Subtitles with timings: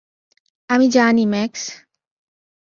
[0.69, 1.63] আমি জানি, ম্যাক্স।